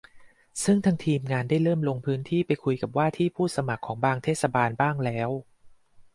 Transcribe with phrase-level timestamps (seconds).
[0.63, 5.29] ซึ่งทีมงานได้เริ่มลงพื้นที่ไปคุยกับว่าที่ผู้สมัครของบางเทศบาลบ้างแล้ว